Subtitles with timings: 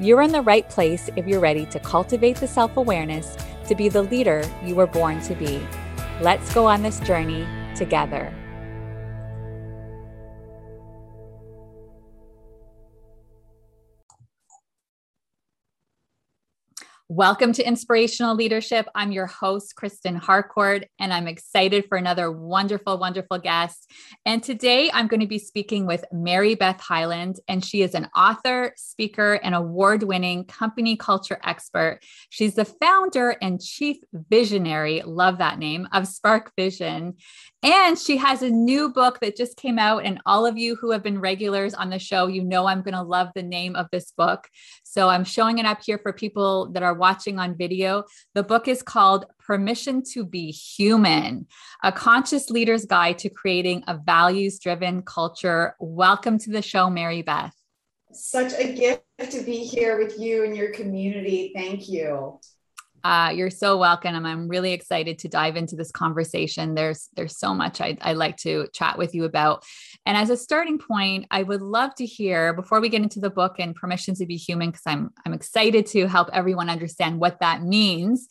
[0.00, 3.36] You're in the right place if you're ready to cultivate the self awareness
[3.66, 5.60] to be the leader you were born to be.
[6.20, 7.44] Let's go on this journey
[7.74, 8.32] together.
[17.10, 18.86] Welcome to Inspirational Leadership.
[18.94, 23.90] I'm your host, Kristen Harcourt, and I'm excited for another wonderful, wonderful guest.
[24.26, 28.10] And today I'm going to be speaking with Mary Beth Hyland, and she is an
[28.14, 32.00] author, speaker, and award winning company culture expert.
[32.28, 37.14] She's the founder and chief visionary, love that name, of Spark Vision.
[37.64, 40.04] And she has a new book that just came out.
[40.04, 42.94] And all of you who have been regulars on the show, you know I'm going
[42.94, 44.48] to love the name of this book.
[44.84, 48.04] So I'm showing it up here for people that are watching on video.
[48.34, 51.48] The book is called Permission to Be Human
[51.82, 55.74] A Conscious Leader's Guide to Creating a Values Driven Culture.
[55.80, 57.54] Welcome to the show, Mary Beth.
[58.12, 61.50] Such a gift to be here with you and your community.
[61.56, 62.38] Thank you.
[63.04, 64.26] Uh, you're so welcome.
[64.26, 66.74] I'm really excited to dive into this conversation.
[66.74, 69.64] There's there's so much I'd, I'd like to chat with you about.
[70.06, 73.30] And as a starting point, I would love to hear before we get into the
[73.30, 77.40] book and permission to be human, because I'm I'm excited to help everyone understand what
[77.40, 78.26] that means.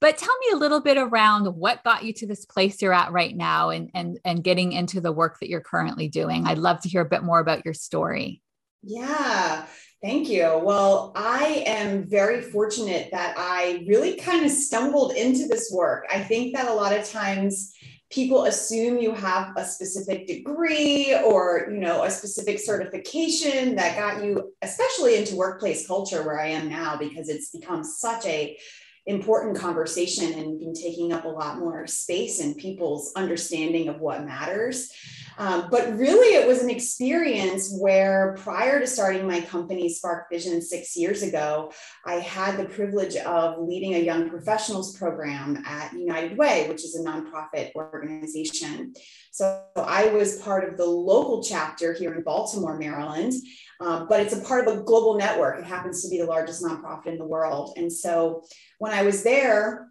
[0.00, 3.12] But tell me a little bit around what got you to this place you're at
[3.12, 6.46] right now and and and getting into the work that you're currently doing.
[6.46, 8.42] I'd love to hear a bit more about your story.
[8.82, 9.64] Yeah.
[10.02, 10.60] Thank you.
[10.64, 16.06] Well, I am very fortunate that I really kind of stumbled into this work.
[16.12, 17.72] I think that a lot of times
[18.10, 24.24] people assume you have a specific degree or you know a specific certification that got
[24.24, 28.58] you especially into workplace culture where I am now because it's become such a
[29.06, 34.24] important conversation and been taking up a lot more space in people's understanding of what
[34.24, 34.92] matters.
[35.38, 40.60] Um, but really, it was an experience where prior to starting my company, Spark Vision,
[40.60, 41.72] six years ago,
[42.04, 46.96] I had the privilege of leading a young professionals program at United Way, which is
[46.96, 48.94] a nonprofit organization.
[49.30, 53.32] So I was part of the local chapter here in Baltimore, Maryland.
[53.80, 55.58] Um, but it's a part of a global network.
[55.58, 57.72] It happens to be the largest nonprofit in the world.
[57.76, 58.44] And so
[58.78, 59.88] when I was there,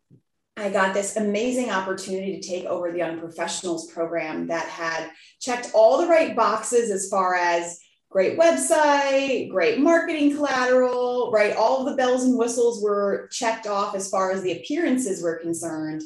[0.62, 5.72] I got this amazing opportunity to take over the Young Professionals program that had checked
[5.74, 7.80] all the right boxes as far as
[8.12, 11.56] great website, great marketing collateral, right?
[11.56, 16.04] All the bells and whistles were checked off as far as the appearances were concerned.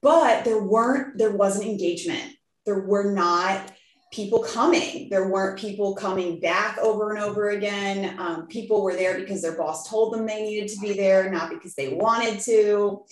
[0.00, 2.34] But there weren't, there wasn't engagement.
[2.66, 3.72] There were not
[4.12, 5.08] people coming.
[5.10, 8.16] There weren't people coming back over and over again.
[8.20, 11.50] Um, people were there because their boss told them they needed to be there, not
[11.50, 13.04] because they wanted to.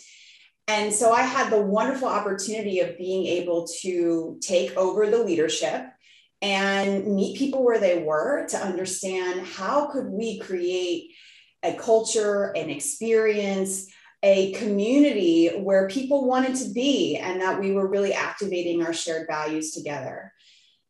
[0.68, 5.86] And so I had the wonderful opportunity of being able to take over the leadership
[6.42, 11.12] and meet people where they were to understand how could we create
[11.62, 13.86] a culture, an experience,
[14.22, 19.26] a community where people wanted to be and that we were really activating our shared
[19.28, 20.32] values together.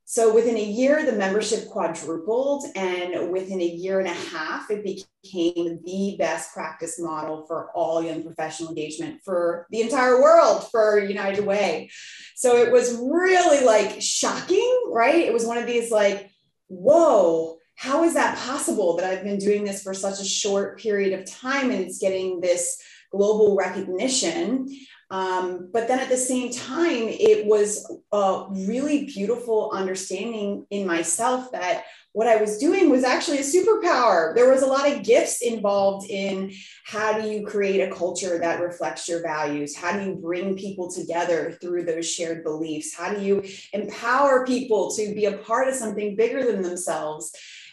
[0.08, 4.84] So within a year, the membership quadrupled, and within a year and a half, it
[4.84, 11.00] became the best practice model for all young professional engagement for the entire world for
[11.00, 11.90] United Way.
[12.36, 15.24] So it was really like shocking, right?
[15.24, 16.30] It was one of these like,
[16.68, 21.18] whoa, how is that possible that I've been doing this for such a short period
[21.18, 22.80] of time and it's getting this
[23.10, 24.68] global recognition?
[25.10, 31.52] Um, but then at the same time, it was a really beautiful understanding in myself
[31.52, 31.84] that
[32.16, 34.34] what I was doing was actually a superpower.
[34.34, 36.50] There was a lot of gifts involved in
[36.86, 39.76] how do you create a culture that reflects your values?
[39.76, 42.94] How do you bring people together through those shared beliefs?
[42.94, 43.44] How do you
[43.74, 47.32] empower people to be a part of something bigger than themselves?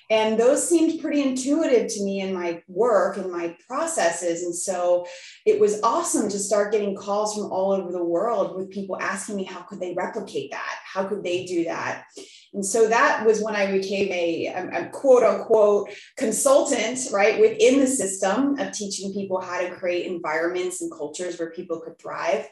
[0.09, 4.43] And those seemed pretty intuitive to me in my work and my processes.
[4.43, 5.05] And so
[5.45, 9.37] it was awesome to start getting calls from all over the world with people asking
[9.37, 10.75] me, how could they replicate that?
[10.85, 12.05] How could they do that?
[12.53, 17.87] And so that was when I became a, a, quote unquote consultant, right, within the
[17.87, 22.47] system of teaching people how to create environments and cultures where people could thrive.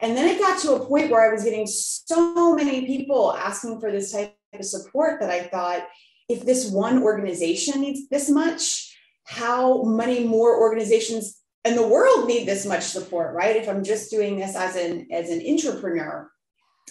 [0.00, 3.80] And then it got to a point where I was getting so many people asking
[3.80, 5.86] for this type of support that I thought,
[6.28, 12.46] if this one organization needs this much, how many more organizations in the world need
[12.46, 13.56] this much support right?
[13.56, 16.30] If i'm just doing this as an as an entrepreneur.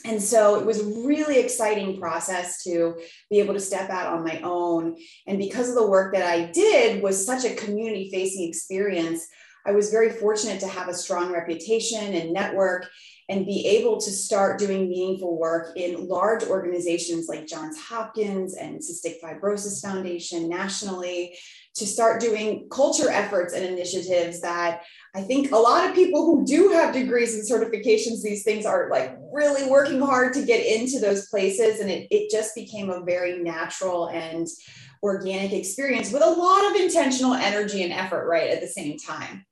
[0.06, 3.00] And so it was a really exciting process to
[3.32, 4.96] be able to step out on my own.
[5.26, 9.26] And because of the work that i did was such a community facing experience
[9.66, 12.88] i was very fortunate to have a strong reputation and network
[13.30, 18.80] and be able to start doing meaningful work in large organizations like Johns Hopkins and
[18.80, 21.38] Cystic Fibrosis Foundation nationally,
[21.78, 24.82] to start doing culture efforts and initiatives that
[25.16, 28.90] I think a lot of people who do have degrees and certifications, these things are
[28.90, 31.80] like really working hard to get into those places.
[31.80, 34.48] And it, it just became a very natural and
[35.04, 39.46] organic experience with a lot of intentional energy and effort right at the same time.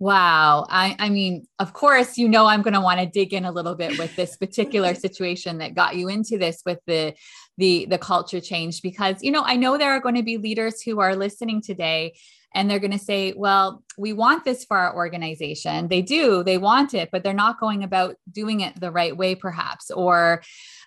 [0.00, 0.66] Wow.
[0.68, 3.52] I, I mean, of course, you know, I'm going to want to dig in a
[3.52, 7.14] little bit with this particular situation that got you into this with the,
[7.58, 10.82] the, the culture change, because, you know, I know there are going to be leaders
[10.82, 12.14] who are listening today
[12.54, 15.88] and they're going to say, well, we want this for our organization.
[15.88, 19.34] They do, they want it, but they're not going about doing it the right way,
[19.34, 20.42] perhaps, or,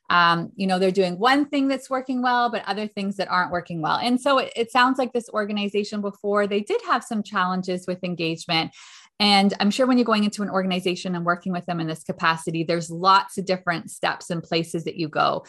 [0.10, 3.52] um, you know, they're doing one thing that's working well, but other things that aren't
[3.52, 3.98] working well.
[3.98, 8.04] And so it, it sounds like this organization before they did have some challenges with
[8.04, 8.72] engagement.
[9.20, 12.04] And I'm sure when you're going into an organization and working with them in this
[12.04, 15.46] capacity, there's lots of different steps and places that you go.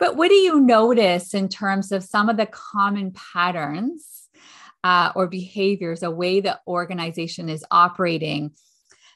[0.00, 4.28] But what do you notice in terms of some of the common patterns
[4.82, 8.50] uh, or behaviors, a way the organization is operating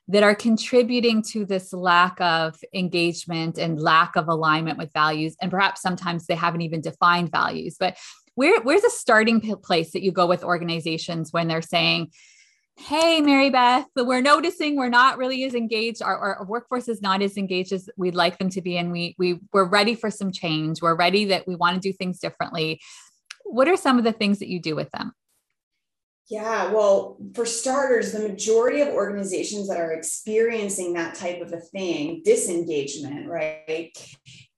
[0.06, 5.36] that are contributing to this lack of engagement and lack of alignment with values?
[5.42, 7.76] And perhaps sometimes they haven't even defined values.
[7.78, 7.96] But
[8.36, 12.12] where, where's a starting place that you go with organizations when they're saying,
[12.78, 16.02] hey mary beth we're noticing we're not really as engaged.
[16.02, 19.14] Our, our, workforce is not as engaged as we'd like them to be and we,
[19.18, 20.80] we we're ready for some change.
[20.80, 22.80] We're ready that we want to do things differently.
[23.44, 25.12] What are some of the things that you do with them?
[26.28, 31.60] Yeah well for starters the majority of organizations that are experiencing that type of a
[31.60, 33.92] thing disengagement right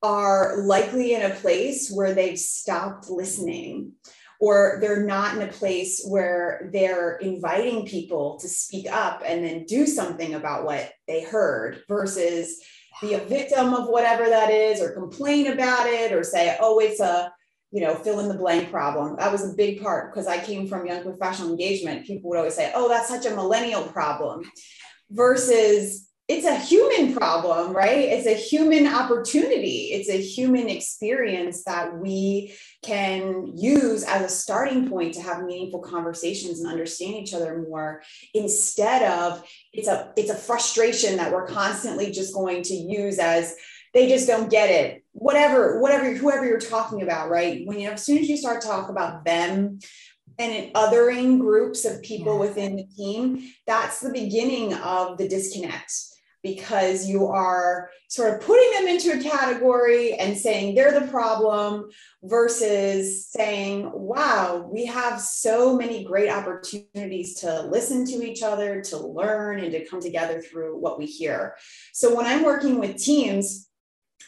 [0.03, 3.93] are likely in a place where they've stopped listening
[4.41, 9.67] or they're not in a place where they're inviting people to speak up and then
[9.67, 12.59] do something about what they heard versus
[13.03, 17.01] be a victim of whatever that is or complain about it or say oh it's
[17.01, 17.33] a
[17.71, 19.17] you know fill in the blank problem.
[19.17, 22.07] That was a big part because i came from young professional engagement.
[22.07, 24.43] People would always say oh that's such a millennial problem
[25.11, 28.09] versus it's a human problem, right?
[28.09, 29.91] It's a human opportunity.
[29.93, 32.55] It's a human experience that we
[32.85, 38.03] can use as a starting point to have meaningful conversations and understand each other more
[38.33, 43.57] instead of it's a it's a frustration that we're constantly just going to use as
[43.93, 47.95] they just don't get it whatever whatever whoever you're talking about right when you know
[47.95, 49.79] as soon as you start talk about them
[50.39, 52.41] and in othering groups of people yeah.
[52.41, 55.93] within the team that's the beginning of the disconnect
[56.43, 61.89] because you are sort of putting them into a category and saying they're the problem
[62.23, 68.99] versus saying, wow, we have so many great opportunities to listen to each other, to
[68.99, 71.57] learn, and to come together through what we hear.
[71.93, 73.70] So when I'm working with teams,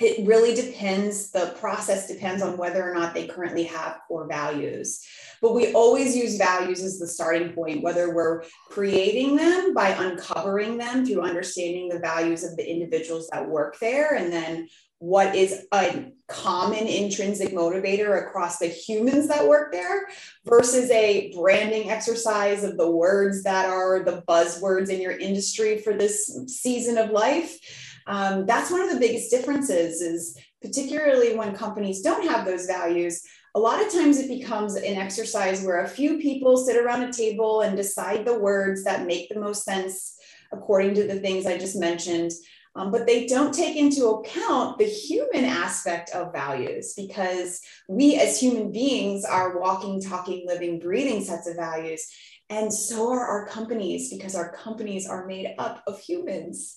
[0.01, 5.05] it really depends, the process depends on whether or not they currently have core values.
[5.41, 10.79] But we always use values as the starting point, whether we're creating them by uncovering
[10.79, 14.69] them through understanding the values of the individuals that work there, and then
[14.99, 20.07] what is a common intrinsic motivator across the humans that work there
[20.45, 25.93] versus a branding exercise of the words that are the buzzwords in your industry for
[25.93, 27.59] this season of life.
[28.07, 33.23] Um, that's one of the biggest differences is particularly when companies don't have those values
[33.55, 37.13] a lot of times it becomes an exercise where a few people sit around a
[37.13, 40.17] table and decide the words that make the most sense
[40.53, 42.31] according to the things I just mentioned.
[42.75, 48.41] Um, but they don't take into account the human aspect of values because we as
[48.41, 52.07] human beings are walking, talking, living, breathing sets of values.
[52.49, 56.77] And so are our companies because our companies are made up of humans.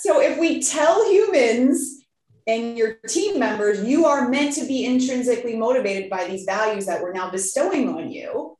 [0.00, 2.02] So if we tell humans
[2.46, 7.02] and your team members, you are meant to be intrinsically motivated by these values that
[7.02, 8.56] we're now bestowing on you.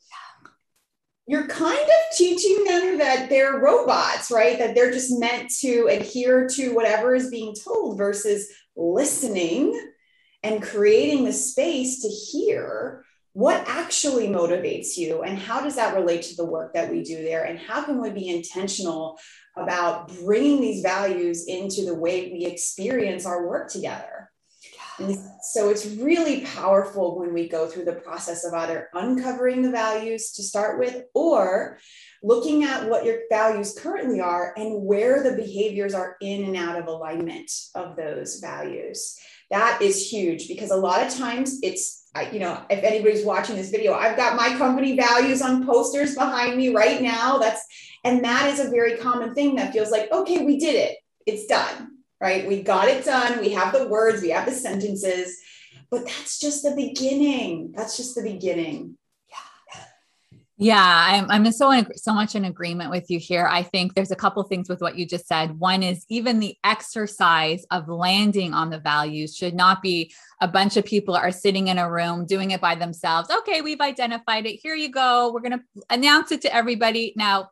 [1.27, 4.59] You're kind of teaching them that they're robots, right?
[4.59, 9.81] That they're just meant to adhere to whatever is being told versus listening
[10.43, 16.23] and creating the space to hear what actually motivates you and how does that relate
[16.23, 19.19] to the work that we do there and how can we be intentional
[19.63, 24.31] about bringing these values into the way we experience our work together
[25.01, 29.71] And so it's really powerful when we go through the process of either uncovering the
[29.71, 31.79] values to start with or
[32.23, 36.79] looking at what your values currently are and where the behaviors are in and out
[36.79, 39.19] of alignment of those values.
[39.51, 43.55] That is huge because a lot of times it's I, you know, if anybody's watching
[43.55, 47.39] this video, I've got my company values on posters behind me right now.
[47.39, 47.65] That's,
[48.05, 50.99] and that is a very common thing that feels like, okay, we did it.
[51.27, 52.47] It's done, right?
[52.47, 53.41] We got it done.
[53.41, 55.37] We have the words, we have the sentences,
[55.91, 57.73] but that's just the beginning.
[57.75, 58.97] That's just the beginning.
[60.63, 60.77] Yeah,
[61.09, 63.49] I'm, I'm so in, so much in agreement with you here.
[63.51, 65.59] I think there's a couple things with what you just said.
[65.59, 70.77] One is even the exercise of landing on the values should not be a bunch
[70.77, 73.31] of people are sitting in a room doing it by themselves.
[73.31, 74.61] Okay, we've identified it.
[74.63, 75.33] Here you go.
[75.33, 77.15] We're going to announce it to everybody.
[77.17, 77.49] Now,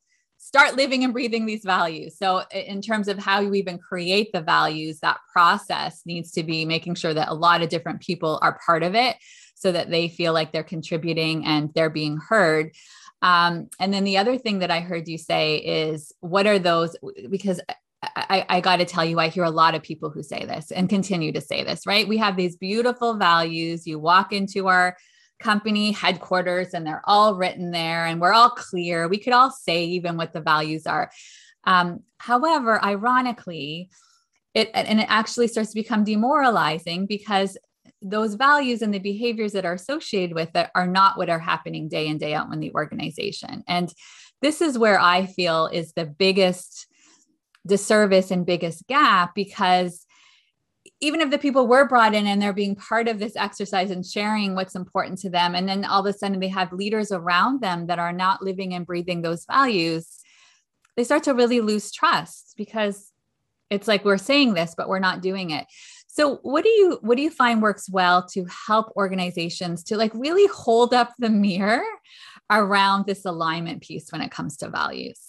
[0.49, 2.17] start living and breathing these values.
[2.17, 6.65] So, in terms of how you even create the values, that process needs to be
[6.65, 9.17] making sure that a lot of different people are part of it
[9.55, 12.75] so that they feel like they're contributing and they're being heard.
[13.21, 16.97] Um, and then the other thing that I heard you say is, what are those?
[17.29, 17.61] Because
[18.03, 20.71] I, I got to tell you, I hear a lot of people who say this
[20.71, 22.09] and continue to say this, right?
[22.09, 23.87] We have these beautiful values.
[23.87, 24.97] You walk into our
[25.41, 29.09] company headquarters and they're all written there and we're all clear.
[29.09, 31.11] We could all say even what the values are.
[31.65, 33.91] Um, however, ironically,
[34.55, 37.57] it and it actually starts to become demoralizing because
[38.01, 41.89] those values and the behaviors that are associated with it are not what are happening
[41.89, 43.93] day in day out in the organization and
[44.41, 46.87] this is where i feel is the biggest
[47.67, 50.07] disservice and biggest gap because
[51.01, 54.05] even if the people were brought in and they're being part of this exercise and
[54.05, 57.61] sharing what's important to them and then all of a sudden they have leaders around
[57.61, 60.19] them that are not living and breathing those values
[60.97, 63.13] they start to really lose trust because
[63.71, 65.67] it's like we're saying this but we're not doing it
[66.07, 70.13] so what do you what do you find works well to help organizations to like
[70.15, 71.85] really hold up the mirror
[72.51, 75.28] around this alignment piece when it comes to values?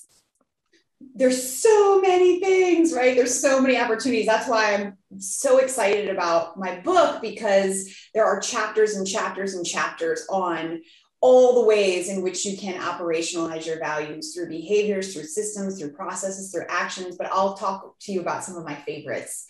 [1.16, 3.16] There's so many things, right?
[3.16, 4.26] There's so many opportunities.
[4.26, 9.66] That's why I'm so excited about my book because there are chapters and chapters and
[9.66, 10.82] chapters on
[11.22, 15.92] all the ways in which you can operationalize your values through behaviors, through systems, through
[15.92, 17.18] processes, through actions.
[17.18, 19.46] But I'll talk to you about some of my favorites.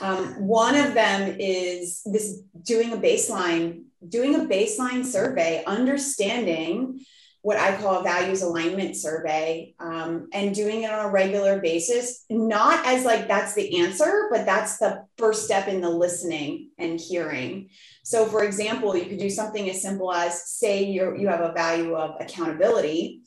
[0.00, 7.04] Um, one of them is this doing a baseline, doing a baseline survey, understanding
[7.42, 12.24] what I call a values alignment survey um, and doing it on a regular basis,
[12.30, 17.00] not as like that's the answer, but that's the first step in the listening and
[17.00, 17.68] hearing.
[18.04, 21.52] So, for example, you could do something as simple as say you you have a
[21.52, 23.22] value of accountability.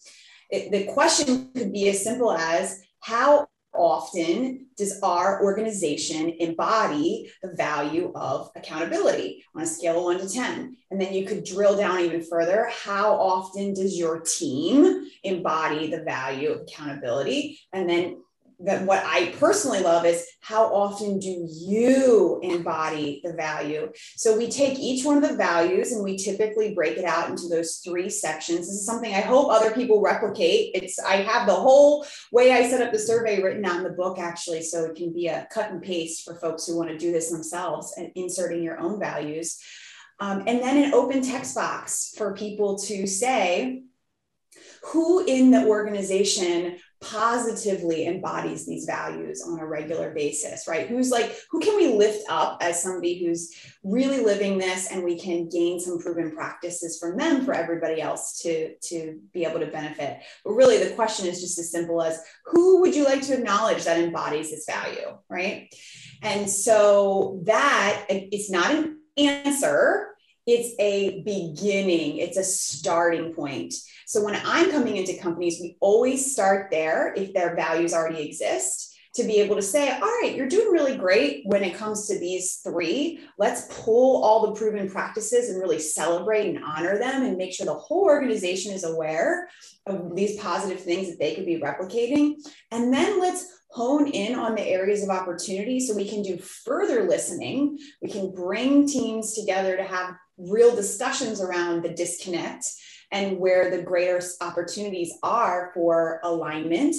[0.50, 7.54] It, the question could be as simple as how often does our organization embody the
[7.56, 10.76] value of accountability on a scale of one to 10?
[10.92, 12.70] And then you could drill down even further.
[12.72, 17.60] How often does your team embody the value of accountability?
[17.74, 18.18] And then
[18.60, 23.92] that what I personally love is how often do you embody the value?
[24.16, 27.48] So we take each one of the values and we typically break it out into
[27.48, 28.62] those three sections.
[28.62, 30.72] This is something I hope other people replicate.
[30.74, 33.90] It's I have the whole way I set up the survey written out in the
[33.90, 36.98] book actually, so it can be a cut and paste for folks who want to
[36.98, 39.60] do this themselves and inserting your own values.
[40.20, 43.84] Um, and then an open text box for people to say,
[44.86, 50.88] who in the organization positively embodies these values on a regular basis, right?
[50.88, 55.20] Who's like, who can we lift up as somebody who's really living this and we
[55.20, 59.68] can gain some proven practices from them for everybody else to, to be able to
[59.68, 60.20] benefit.
[60.44, 63.84] But really the question is just as simple as who would you like to acknowledge
[63.84, 65.70] that embodies this value, right?
[66.22, 70.15] And so that it's not an answer,
[70.46, 73.74] it's a beginning, it's a starting point.
[74.06, 78.96] So when I'm coming into companies, we always start there if their values already exist
[79.16, 82.20] to be able to say, all right, you're doing really great when it comes to
[82.20, 83.22] these three.
[83.38, 87.66] Let's pull all the proven practices and really celebrate and honor them and make sure
[87.66, 89.50] the whole organization is aware
[89.86, 92.36] of these positive things that they could be replicating.
[92.72, 97.08] And then let's hone in on the areas of opportunity so we can do further
[97.08, 97.78] listening.
[98.02, 102.66] We can bring teams together to have real discussions around the disconnect
[103.12, 106.96] and where the greater opportunities are for alignment,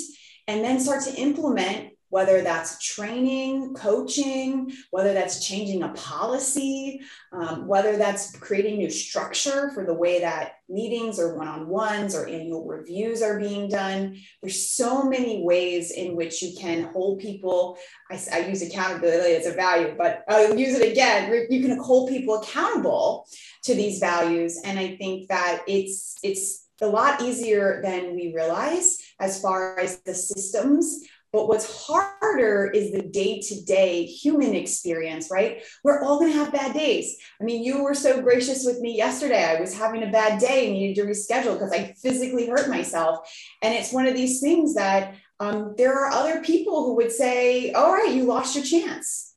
[0.47, 6.99] and then start to implement whether that's training, coaching, whether that's changing a policy,
[7.31, 12.15] um, whether that's creating new structure for the way that meetings or one on ones
[12.15, 14.19] or annual reviews are being done.
[14.41, 17.77] There's so many ways in which you can hold people.
[18.11, 21.31] I, I use accountability as a value, but I'll use it again.
[21.51, 23.27] You can hold people accountable
[23.65, 24.59] to these values.
[24.65, 30.01] And I think that it's, it's, a lot easier than we realize as far as
[30.01, 31.01] the systems
[31.37, 35.63] but what's harder is the day to day human experience, right?
[35.85, 37.15] We're all going to have bad days.
[37.39, 39.45] I mean, you were so gracious with me yesterday.
[39.45, 43.31] I was having a bad day and needed to reschedule because I physically hurt myself.
[43.63, 47.73] And it's one of these things that um, there are other people who would say,
[47.73, 49.35] all right, you lost your chance,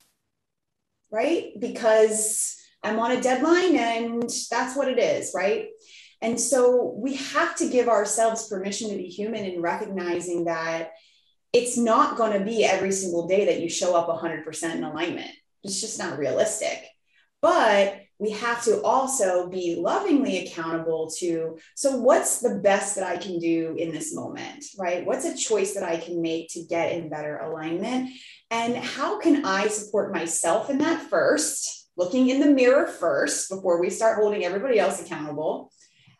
[1.11, 1.51] right?
[1.59, 5.67] Because I'm on a deadline and that's what it is, right?
[6.21, 10.91] And so we have to give ourselves permission to be human in recognizing that
[11.53, 15.31] it's not going to be every single day that you show up 100% in alignment.
[15.63, 16.85] It's just not realistic.
[17.41, 23.17] But we have to also be lovingly accountable to so what's the best that I
[23.17, 25.05] can do in this moment, right?
[25.05, 28.11] What's a choice that I can make to get in better alignment?
[28.51, 33.79] And how can I support myself in that first, looking in the mirror first before
[33.79, 35.71] we start holding everybody else accountable?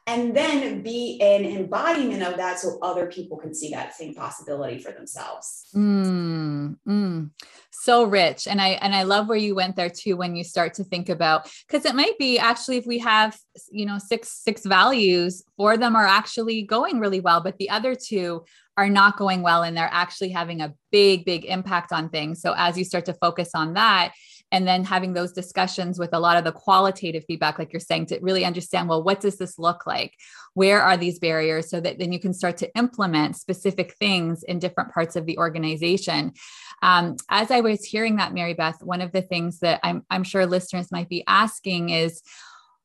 [0.09, 4.79] And then be an embodiment of that so other people can see that same possibility
[4.79, 5.67] for themselves.
[5.75, 7.29] Mm, mm.
[7.69, 8.47] so rich.
[8.47, 11.09] And i and i love where you went there too when you start to think
[11.09, 13.37] about because it might be actually if we have
[13.71, 17.69] you know six six values four of them are actually going really well but the
[17.69, 18.43] other two
[18.77, 22.41] are not going well and they're actually having a big big impact on things.
[22.41, 24.13] So as you start to focus on that
[24.51, 28.07] and then having those discussions with a lot of the qualitative feedback like you're saying
[28.07, 30.15] to really understand well what does this look like?
[30.53, 31.69] Where are these barriers?
[31.69, 35.37] So that then you can start to implement specific things in different parts of the
[35.37, 36.33] organization.
[36.81, 40.23] Um, as i was hearing that mary beth one of the things that I'm, I'm
[40.23, 42.21] sure listeners might be asking is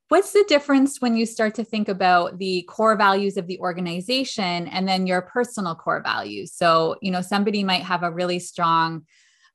[0.09, 4.68] What's the difference when you start to think about the core values of the organization
[4.68, 6.52] and then your personal core values?
[6.52, 9.06] So, you know, somebody might have a really strong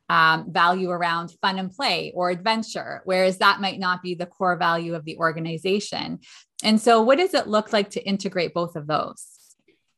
[0.09, 4.57] um, value around fun and play or adventure, whereas that might not be the core
[4.57, 6.19] value of the organization.
[6.63, 9.27] And so, what does it look like to integrate both of those?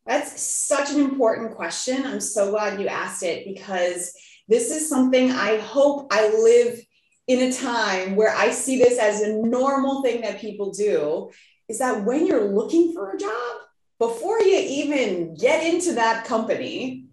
[0.06, 2.06] That's such an important question.
[2.06, 4.14] I'm so glad you asked it because
[4.48, 6.80] this is something I hope I live
[7.28, 11.32] in a time where I see this as a normal thing that people do.
[11.70, 13.58] Is that when you're looking for a job,
[13.98, 17.06] before you even get into that company,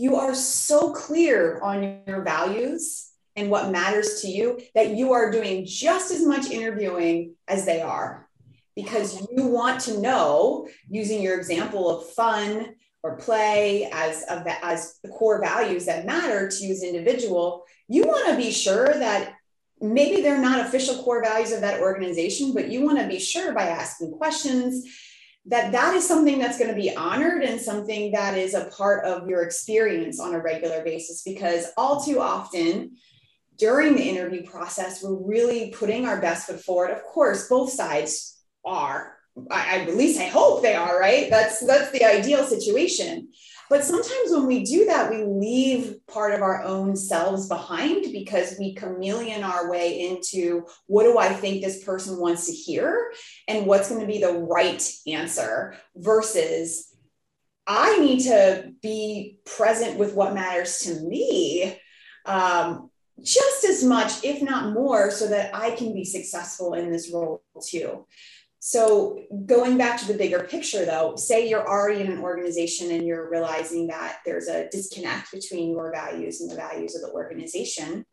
[0.00, 5.30] you are so clear on your values and what matters to you that you are
[5.30, 8.26] doing just as much interviewing as they are.
[8.74, 14.98] Because you want to know using your example of fun or play as a, as
[15.02, 19.34] the core values that matter to you as individual you want to be sure that
[19.80, 23.52] maybe they're not official core values of that organization but you want to be sure
[23.52, 24.84] by asking questions
[25.46, 29.04] that that is something that's going to be honored and something that is a part
[29.04, 32.96] of your experience on a regular basis because all too often
[33.56, 36.90] during the interview process we're really putting our best foot forward.
[36.90, 39.16] Of course both sides are
[39.50, 41.30] I, at least i hope they are right?
[41.30, 43.28] That's that's the ideal situation
[43.70, 48.56] but sometimes when we do that, we leave part of our own selves behind because
[48.58, 53.12] we chameleon our way into what do I think this person wants to hear
[53.46, 56.92] and what's going to be the right answer versus
[57.64, 61.78] I need to be present with what matters to me.
[62.26, 62.90] Um,
[63.22, 67.44] just as much, if not more, so that I can be successful in this role
[67.64, 68.06] too.
[68.62, 73.06] So, going back to the bigger picture, though, say you're already in an organization and
[73.06, 78.04] you're realizing that there's a disconnect between your values and the values of the organization.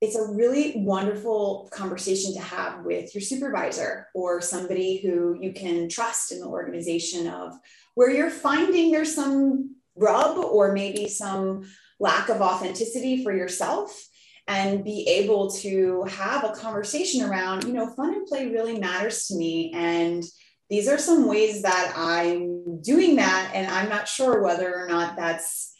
[0.00, 5.90] It's a really wonderful conversation to have with your supervisor or somebody who you can
[5.90, 7.52] trust in the organization of
[7.94, 11.68] where you're finding there's some rub or maybe some
[12.00, 14.08] lack of authenticity for yourself
[14.48, 19.26] and be able to have a conversation around, you know, fun and play really matters
[19.26, 19.70] to me.
[19.74, 20.24] And
[20.70, 23.52] these are some ways that I'm doing that.
[23.54, 25.74] And I'm not sure whether or not that's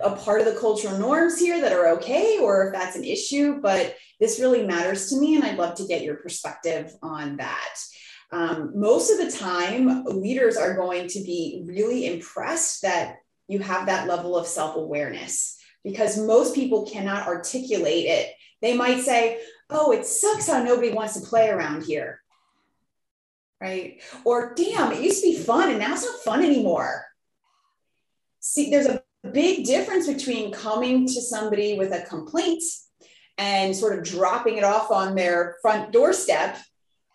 [0.00, 3.60] a part of the cultural norms here that are okay or if that's an issue,
[3.60, 5.36] but this really matters to me.
[5.36, 7.78] And I'd love to get your perspective on that.
[8.32, 13.16] Um, most of the time, leaders are going to be really impressed that
[13.48, 15.57] you have that level of self awareness
[15.88, 18.34] because most people cannot articulate it.
[18.60, 22.20] They might say, Oh, it sucks how nobody wants to play around here.
[23.60, 24.00] Right.
[24.24, 27.04] Or, damn, it used to be fun and now it's not fun anymore.
[28.40, 32.62] See, there's a big difference between coming to somebody with a complaint
[33.36, 36.56] and sort of dropping it off on their front doorstep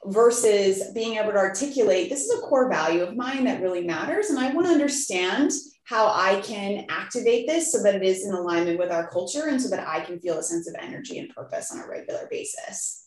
[0.05, 4.29] versus being able to articulate this is a core value of mine that really matters
[4.29, 5.51] and i want to understand
[5.85, 9.61] how i can activate this so that it is in alignment with our culture and
[9.61, 13.03] so that i can feel a sense of energy and purpose on a regular basis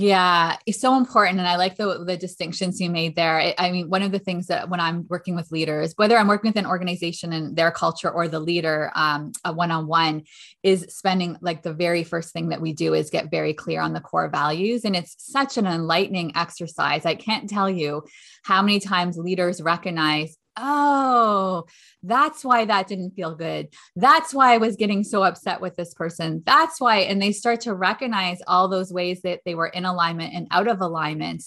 [0.00, 1.40] yeah, it's so important.
[1.40, 3.52] And I like the, the distinctions you made there.
[3.58, 6.50] I mean, one of the things that when I'm working with leaders, whether I'm working
[6.50, 10.22] with an organization and their culture or the leader, um, a one-on-one
[10.62, 13.92] is spending like the very first thing that we do is get very clear on
[13.92, 14.84] the core values.
[14.84, 17.04] And it's such an enlightening exercise.
[17.04, 18.04] I can't tell you
[18.44, 21.64] how many times leaders recognize, oh,
[22.02, 23.68] that's why that didn't feel good.
[23.96, 26.42] That's why I was getting so upset with this person.
[26.44, 26.98] That's why.
[26.98, 30.68] And they start to recognize all those ways that they were in alignment and out
[30.68, 31.44] of alignment.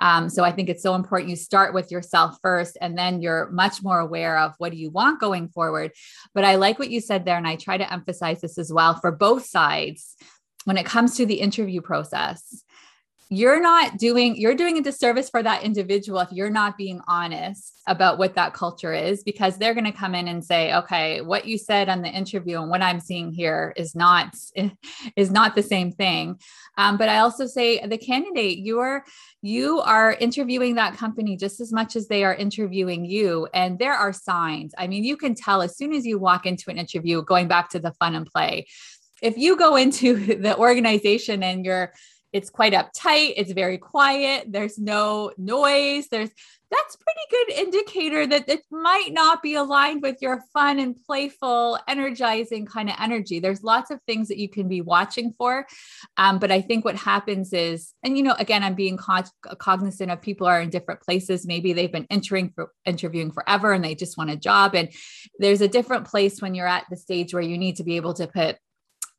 [0.00, 3.50] Um, so I think it's so important you start with yourself first, and then you're
[3.50, 5.92] much more aware of what do you want going forward.
[6.34, 7.36] But I like what you said there.
[7.36, 10.16] And I try to emphasize this as well for both sides
[10.64, 12.64] when it comes to the interview process
[13.30, 17.80] you're not doing you're doing a disservice for that individual if you're not being honest
[17.86, 21.46] about what that culture is because they're going to come in and say okay what
[21.46, 24.34] you said on the interview and what i'm seeing here is not
[25.16, 26.38] is not the same thing.
[26.76, 29.04] Um, but i also say the candidate you are
[29.42, 33.94] you are interviewing that company just as much as they are interviewing you and there
[33.94, 34.74] are signs.
[34.76, 37.70] I mean you can tell as soon as you walk into an interview going back
[37.70, 38.66] to the fun and play.
[39.22, 41.92] If you go into the organization and you're
[42.34, 46.30] it's quite uptight it's very quiet there's no noise there's
[46.70, 51.78] that's pretty good indicator that it might not be aligned with your fun and playful
[51.86, 53.38] energizing kind of energy.
[53.38, 55.66] There's lots of things that you can be watching for
[56.16, 59.22] um, but i think what happens is and you know again i'm being co-
[59.54, 61.46] cognizant of people are in different places.
[61.46, 64.74] Maybe they've been entering for interviewing forever and they just want a job.
[64.74, 64.90] And
[65.38, 68.14] there's a different place when you're at the stage where you need to be able
[68.14, 68.56] to put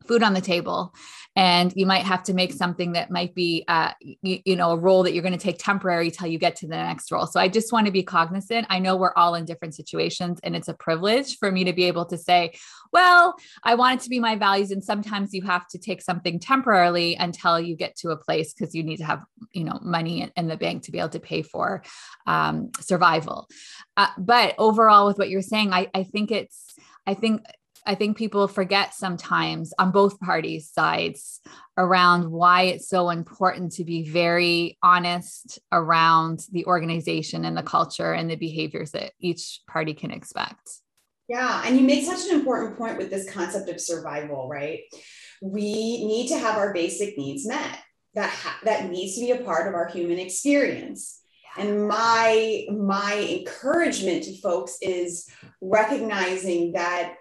[0.07, 0.93] food on the table.
[1.37, 4.77] And you might have to make something that might be uh, you, you, know a
[4.77, 7.41] role that you're going to take temporary till you get to the next role so
[7.41, 8.65] i just want to be cognizant.
[8.69, 11.85] I know we're all in different situations and it's a privilege for me to be
[11.85, 12.53] able to say
[12.93, 14.71] well i want it to be my values.
[14.71, 18.73] And sometimes you have to take something temporarily until you get to a place because
[18.73, 21.41] you need to have you know money in, the bank to be able to pay
[21.41, 21.83] for
[22.27, 23.49] um, survival.
[23.97, 27.41] Uh, but overall with what you're saying I, I think it's I think
[27.85, 31.39] I think people forget sometimes on both parties' sides
[31.77, 38.13] around why it's so important to be very honest around the organization and the culture
[38.13, 40.69] and the behaviors that each party can expect.
[41.27, 44.81] Yeah, and you make such an important point with this concept of survival, right?
[45.41, 47.79] We need to have our basic needs met.
[48.13, 51.19] That ha- that needs to be a part of our human experience.
[51.57, 55.29] And my my encouragement to folks is
[55.61, 57.15] recognizing that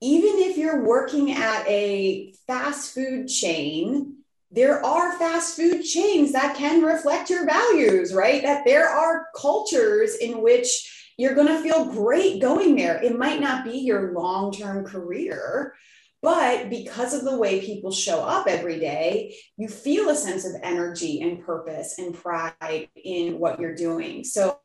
[0.00, 4.16] even if you're working at a fast food chain,
[4.50, 8.42] there are fast food chains that can reflect your values, right?
[8.42, 13.02] That there are cultures in which you're going to feel great going there.
[13.02, 15.74] It might not be your long term career,
[16.22, 20.54] but because of the way people show up every day, you feel a sense of
[20.62, 24.24] energy and purpose and pride in what you're doing.
[24.24, 24.58] So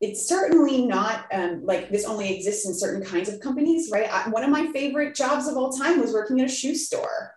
[0.00, 4.08] it's certainly not um, like this only exists in certain kinds of companies, right?
[4.10, 7.34] I, one of my favorite jobs of all time was working at a shoe store.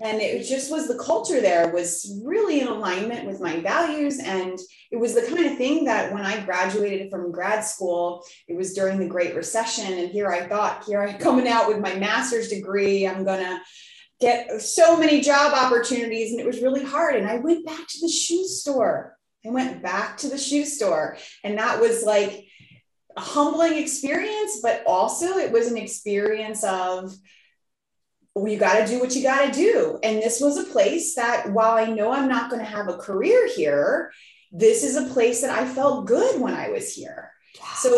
[0.00, 4.20] And it just was the culture there was really in alignment with my values.
[4.20, 4.56] And
[4.92, 8.74] it was the kind of thing that when I graduated from grad school, it was
[8.74, 9.92] during the Great Recession.
[9.92, 13.08] And here I thought, here I'm coming out with my master's degree.
[13.08, 13.60] I'm going to
[14.20, 16.30] get so many job opportunities.
[16.30, 17.16] And it was really hard.
[17.16, 21.16] And I went back to the shoe store I went back to the shoe store.
[21.44, 22.46] And that was like
[23.16, 27.14] a humbling experience, but also it was an experience of,
[28.34, 29.98] well, you got to do what you got to do.
[30.02, 32.96] And this was a place that, while I know I'm not going to have a
[32.96, 34.12] career here,
[34.52, 37.32] this is a place that I felt good when I was here.
[37.76, 37.90] So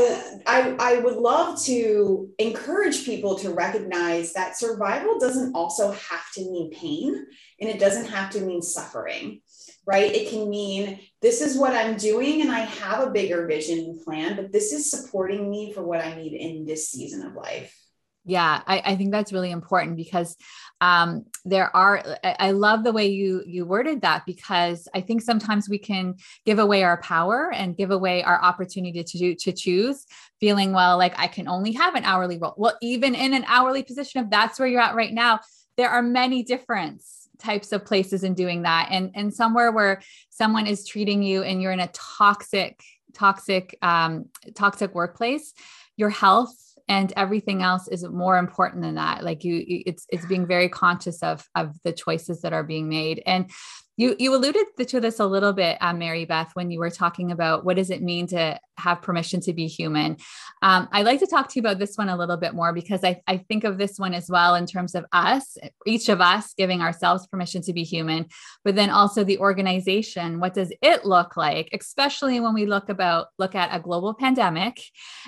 [0.47, 6.41] I, I would love to encourage people to recognize that survival doesn't also have to
[6.41, 7.27] mean pain
[7.61, 9.43] and it doesn't have to mean suffering
[9.91, 10.15] right?
[10.15, 14.01] It can mean this is what I'm doing and I have a bigger vision and
[14.01, 17.77] plan, but this is supporting me for what I need in this season of life.
[18.25, 20.37] Yeah, I, I think that's really important because
[20.81, 22.05] um, there are.
[22.23, 26.17] I, I love the way you you worded that because I think sometimes we can
[26.45, 30.07] give away our power and give away our opportunity to do, to choose,
[30.39, 32.55] feeling well like I can only have an hourly role.
[32.59, 35.41] Well, even in an hourly position, if that's where you're at right now,
[35.79, 38.89] there are many difference types of places in doing that.
[38.91, 44.27] And and somewhere where someone is treating you and you're in a toxic toxic um,
[44.55, 45.53] toxic workplace
[45.97, 46.55] your health
[46.89, 49.23] and everything else is more important than that.
[49.23, 53.23] Like you it's it's being very conscious of of the choices that are being made.
[53.27, 53.51] And
[53.97, 57.33] you you alluded to this a little bit, um, Mary Beth, when you were talking
[57.33, 60.17] about what does it mean to have permission to be human.
[60.63, 63.05] Um, I'd like to talk to you about this one a little bit more because
[63.05, 66.55] I, I think of this one as well in terms of us, each of us
[66.55, 68.27] giving ourselves permission to be human,
[68.65, 70.41] but then also the organization.
[70.41, 74.81] What does it look like, especially when we look about look at a global pandemic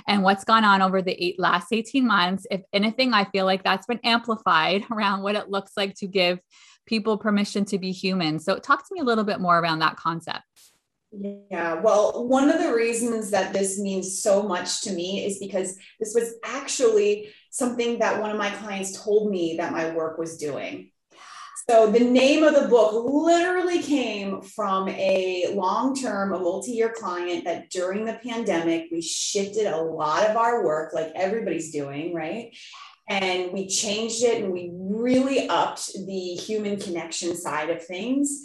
[0.08, 2.46] and what's gone on over the eight, last 18 months?
[2.50, 6.38] If anything, I feel like that's been amplified around what it looks like to give
[6.86, 8.38] people permission to be human.
[8.38, 10.42] So, talk to me a little bit more around that concept.
[11.12, 15.76] Yeah, well, one of the reasons that this means so much to me is because
[16.00, 20.38] this was actually something that one of my clients told me that my work was
[20.38, 20.90] doing.
[21.68, 26.92] So, the name of the book literally came from a long term, a multi year
[26.96, 32.14] client that during the pandemic, we shifted a lot of our work, like everybody's doing,
[32.14, 32.56] right?
[33.12, 38.40] And we changed it and we really upped the human connection side of things.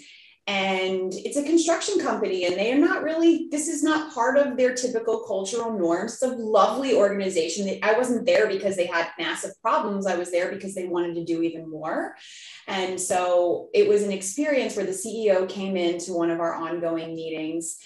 [0.46, 4.58] And it's a construction company and they are not really this is not part of
[4.58, 6.14] their typical cultural norms.
[6.14, 7.80] It's a lovely organization.
[7.82, 10.06] I wasn't there because they had massive problems.
[10.06, 12.16] I was there because they wanted to do even more.
[12.68, 17.16] And so it was an experience where the ceo came into one of our ongoing
[17.16, 17.78] meetings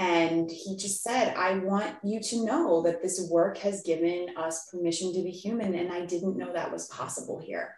[0.00, 4.70] and he just said, I want you to know that this work has given us
[4.70, 5.74] permission to be human.
[5.74, 7.74] And I didn't know that was possible here.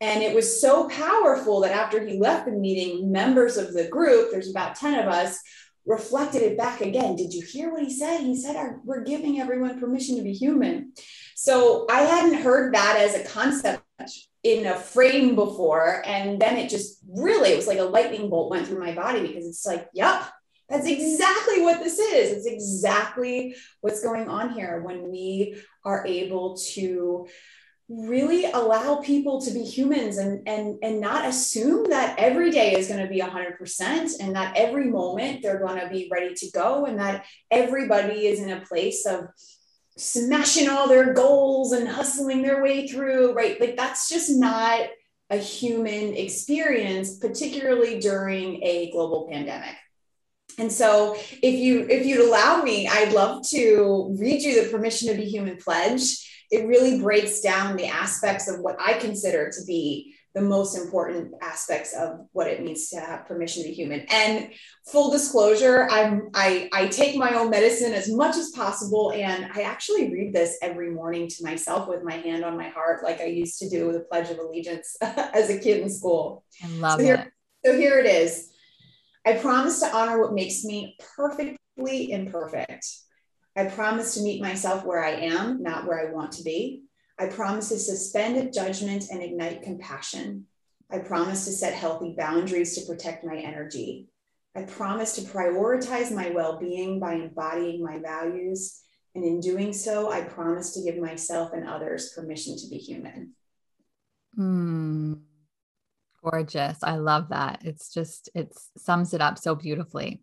[0.00, 4.32] And it was so powerful that after he left the meeting, members of the group,
[4.32, 5.38] there's about 10 of us,
[5.86, 7.14] reflected it back again.
[7.14, 8.22] Did you hear what he said?
[8.22, 10.94] He said, We're giving everyone permission to be human.
[11.36, 13.84] So I hadn't heard that as a concept
[14.42, 16.02] in a frame before.
[16.04, 19.24] And then it just really, it was like a lightning bolt went through my body
[19.28, 20.24] because it's like, Yep,
[20.70, 22.32] that's exactly what this is.
[22.32, 27.26] It's exactly what's going on here when we are able to
[27.88, 32.86] really allow people to be humans and and and not assume that every day is
[32.86, 36.86] going to be 100% and that every moment they're going to be ready to go
[36.86, 39.26] and that everybody is in a place of
[39.96, 44.82] smashing all their goals and hustling their way through right like that's just not
[45.30, 49.74] a human experience particularly during a global pandemic
[50.60, 55.08] and so if you if you'd allow me, I'd love to read you the permission
[55.08, 56.02] to be human pledge.
[56.50, 61.32] It really breaks down the aspects of what I consider to be the most important
[61.42, 64.00] aspects of what it means to have permission to be human.
[64.10, 64.50] And
[64.86, 69.12] full disclosure, I'm I, I take my own medicine as much as possible.
[69.12, 73.02] And I actually read this every morning to myself with my hand on my heart,
[73.02, 76.44] like I used to do with the Pledge of Allegiance as a kid in school.
[76.62, 77.68] I love so here, it.
[77.68, 78.49] So here it is.
[79.26, 82.86] I promise to honor what makes me perfectly imperfect.
[83.56, 86.84] I promise to meet myself where I am, not where I want to be.
[87.18, 90.46] I promise to suspend judgment and ignite compassion.
[90.90, 94.08] I promise to set healthy boundaries to protect my energy.
[94.56, 98.80] I promise to prioritize my well being by embodying my values.
[99.14, 103.34] And in doing so, I promise to give myself and others permission to be human.
[104.38, 105.20] Mm.
[106.22, 106.78] Gorgeous.
[106.82, 107.62] I love that.
[107.64, 110.20] It's just, it sums it up so beautifully.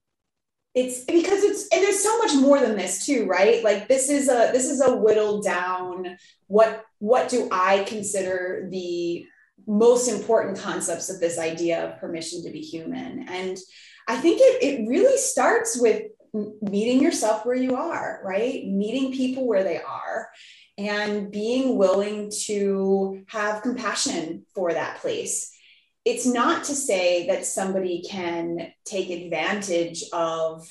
[0.76, 3.64] It's because it's, and there's so much more than this too, right?
[3.64, 9.26] Like this is a, this is a whittled down, what, what do I consider the
[9.66, 13.28] most important concepts of this idea of permission to be human?
[13.28, 13.58] And
[14.08, 16.04] I think it, it really starts with
[16.62, 18.68] meeting yourself where you are, right?
[18.68, 20.30] Meeting people where they are
[20.78, 25.52] and being willing to have compassion for that place
[26.08, 30.65] it's not to say that somebody can take advantage of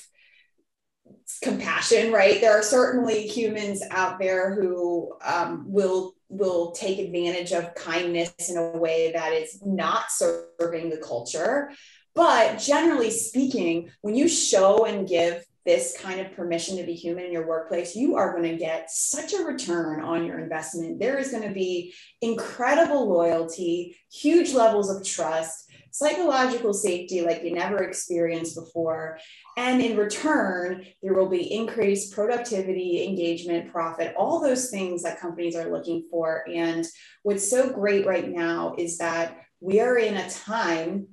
[1.43, 2.41] compassion right?
[2.41, 8.57] There are certainly humans out there who um, will will take advantage of kindness in
[8.57, 11.71] a way that is not serving the culture.
[12.15, 17.25] But generally speaking when you show and give this kind of permission to be human
[17.25, 20.97] in your workplace, you are going to get such a return on your investment.
[20.97, 27.53] There is going to be incredible loyalty, huge levels of trust, psychological safety like you
[27.53, 29.19] never experienced before.
[29.57, 35.57] And in return, there will be increased productivity, engagement, profit, all those things that companies
[35.57, 36.45] are looking for.
[36.47, 36.85] And
[37.23, 41.07] what's so great right now is that we are in a time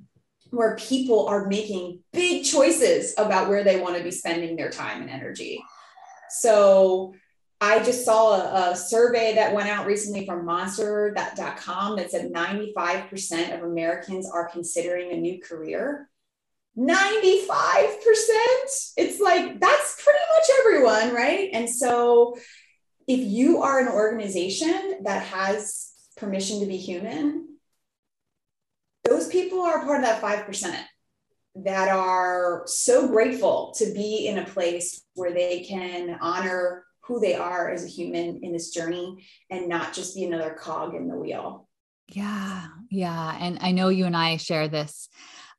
[0.55, 5.01] where people are making big choices about where they want to be spending their time
[5.03, 5.63] and energy.
[6.31, 7.15] So
[7.61, 13.55] I just saw a, a survey that went out recently from monster.com that said 95%
[13.57, 16.09] of Americans are considering a new career.
[16.77, 17.49] 95%.
[18.97, 21.51] It's like that's pretty much everyone, right?
[21.53, 22.37] And so
[23.07, 27.54] if you are an organization that has permission to be human,
[29.05, 30.77] those people are part of that 5%
[31.57, 37.35] that are so grateful to be in a place where they can honor who they
[37.35, 41.17] are as a human in this journey and not just be another cog in the
[41.17, 41.69] wheel.
[42.09, 43.37] Yeah, yeah.
[43.41, 45.09] And I know you and I share this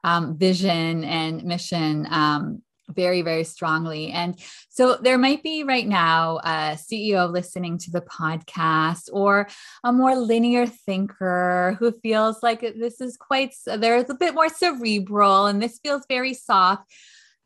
[0.04, 4.12] um, vision and mission um, very, very strongly.
[4.12, 9.48] And so there might be right now a CEO listening to the podcast or
[9.84, 15.48] a more linear thinker who feels like this is quite, there's a bit more cerebral
[15.48, 16.92] and this feels very soft.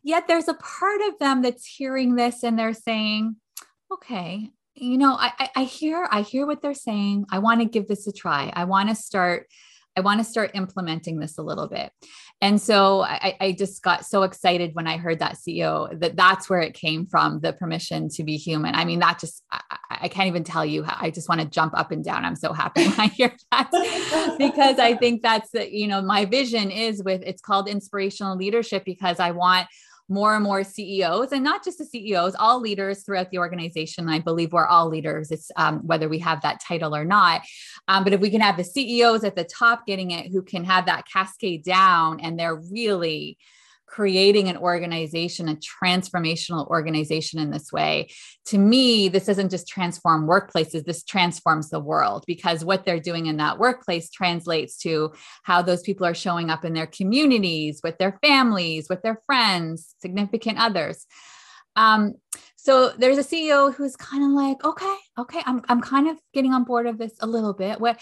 [0.03, 3.35] Yet there's a part of them that's hearing this and they're saying,
[3.91, 7.25] okay, you know, I, I hear, I hear what they're saying.
[7.31, 8.51] I want to give this a try.
[8.55, 9.47] I want to start
[9.97, 11.91] I want to start implementing this a little bit.
[12.41, 16.49] And so I, I, just got so excited when I heard that CEO that that's
[16.49, 18.75] where it came from the permission to be human.
[18.75, 21.47] I mean, that just, I, I can't even tell you how I just want to
[21.47, 22.23] jump up and down.
[22.23, 23.69] I'm so happy when I hear that
[24.39, 28.85] because I think that's the, you know, my vision is with it's called inspirational leadership
[28.85, 29.67] because I want
[30.09, 34.09] more and more CEOs, and not just the CEOs, all leaders throughout the organization.
[34.09, 35.31] I believe we're all leaders.
[35.31, 37.41] It's um, whether we have that title or not.
[37.87, 40.63] Um, but if we can have the CEOs at the top getting it, who can
[40.65, 43.37] have that cascade down, and they're really
[43.89, 48.07] creating an organization, a transformational organization in this way.
[48.45, 53.25] To me, this doesn't just transform workplaces, this transforms the world because what they're doing
[53.25, 55.11] in that workplace translates to
[55.43, 59.95] how those people are showing up in their communities, with their families, with their friends,
[59.99, 61.07] significant others.
[61.75, 62.13] Um,
[62.57, 66.53] so there's a CEO who's kind of like, okay, okay, I'm, I'm kind of getting
[66.53, 67.79] on board of this a little bit.
[67.79, 67.99] What,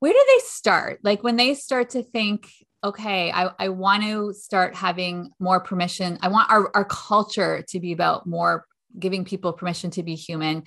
[0.00, 1.00] where do they start?
[1.04, 2.50] Like when they start to think,
[2.84, 6.18] okay, I, I want to start having more permission.
[6.20, 8.66] I want our, our culture to be about more
[8.98, 10.64] giving people permission to be human.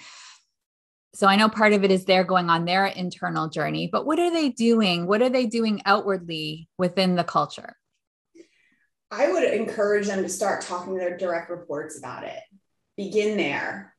[1.13, 4.19] So I know part of it is they're going on their internal journey, but what
[4.19, 5.06] are they doing?
[5.06, 7.75] What are they doing outwardly within the culture?
[9.10, 12.39] I would encourage them to start talking to their direct reports about it.
[12.97, 13.95] Begin there.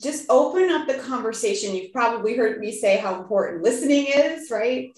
[0.00, 1.74] Just open up the conversation.
[1.74, 4.90] You've probably heard me say how important listening is, right?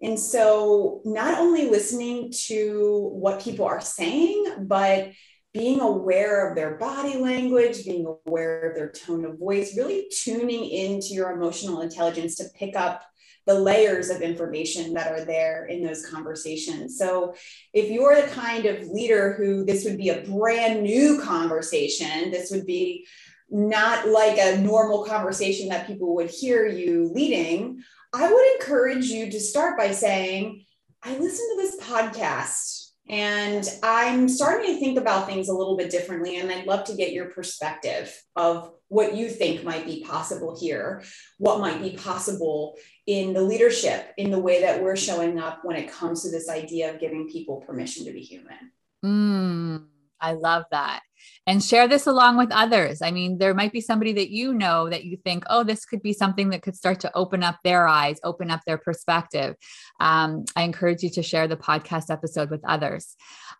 [0.00, 5.10] And so, not only listening to what people are saying, but
[5.52, 10.70] being aware of their body language, being aware of their tone of voice, really tuning
[10.70, 13.02] into your emotional intelligence to pick up
[13.46, 16.96] the layers of information that are there in those conversations.
[16.98, 17.34] So,
[17.72, 22.50] if you're the kind of leader who this would be a brand new conversation, this
[22.52, 23.06] would be
[23.50, 29.30] not like a normal conversation that people would hear you leading, I would encourage you
[29.30, 30.64] to start by saying,
[31.02, 35.90] I listened to this podcast and I'm starting to think about things a little bit
[35.90, 36.36] differently.
[36.36, 41.02] And I'd love to get your perspective of what you think might be possible here,
[41.38, 45.76] what might be possible in the leadership, in the way that we're showing up when
[45.76, 48.72] it comes to this idea of giving people permission to be human.
[49.04, 49.86] Mm,
[50.20, 51.02] I love that
[51.46, 53.00] and share this along with others.
[53.02, 56.02] I mean, there might be somebody that you know that you think, oh, this could
[56.02, 59.56] be something that could start to open up their eyes, open up their perspective.
[60.00, 63.16] Um, I encourage you to share the podcast episode with others.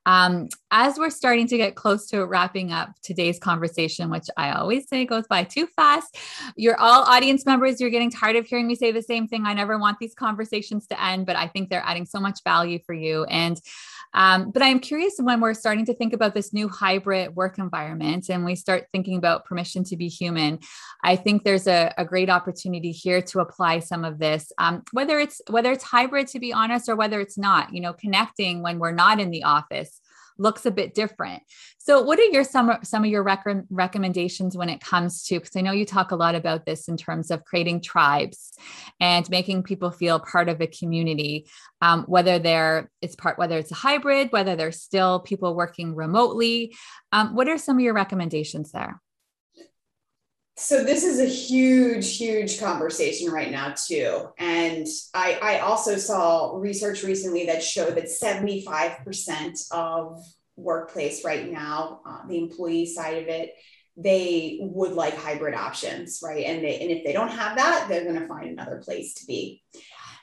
[0.06, 4.88] Um, as we're starting to get close to wrapping up today's conversation, which I always
[4.88, 6.16] say goes by too fast,
[6.56, 7.80] you're all audience members.
[7.80, 9.44] You're getting tired of hearing me say the same thing.
[9.44, 12.78] I never want these conversations to end, but I think they're adding so much value
[12.86, 13.24] for you.
[13.24, 13.60] And
[14.14, 18.28] um, but I'm curious when we're starting to think about this new hybrid work environment
[18.28, 20.58] and we start thinking about permission to be human,
[21.04, 25.18] I think there's a, a great opportunity here to apply some of this, um, whether
[25.18, 27.74] it's whether it's hybrid to be honest or whether it's not.
[27.74, 30.00] You know, connecting when we're not in the office
[30.38, 31.42] looks a bit different.
[31.78, 35.38] So, what are your some some of your rec- recommendations when it comes to?
[35.38, 38.52] Because I know you talk a lot about this in terms of creating tribes
[39.00, 41.46] and making people feel part of a community,
[41.82, 46.74] um, whether they're it's part whether it's a hybrid, whether they're still people working remotely.
[47.12, 49.00] Um, what are some of your recommendations there?
[50.60, 54.26] So this is a huge, huge conversation right now too.
[54.38, 60.20] And I, I also saw research recently that showed that 75% of
[60.56, 63.54] workplace right now, uh, the employee side of it,
[63.96, 66.44] they would like hybrid options, right?
[66.44, 69.26] And they, and if they don't have that, they're going to find another place to
[69.26, 69.62] be.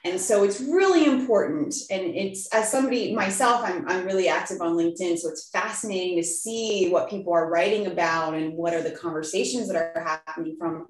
[0.05, 1.73] And so it's really important.
[1.89, 5.17] And it's as somebody myself, I'm, I'm really active on LinkedIn.
[5.17, 9.67] So it's fascinating to see what people are writing about and what are the conversations
[9.67, 10.85] that are happening from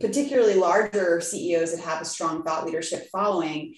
[0.00, 3.74] particularly larger CEOs that have a strong thought leadership following.